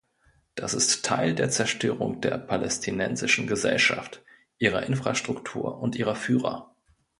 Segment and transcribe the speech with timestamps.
[0.55, 4.23] Das ist Teil der Zerstörung der palästinensischen Gesellschaft,
[4.57, 6.73] ihrer Infrastruktur und ihrer Führer.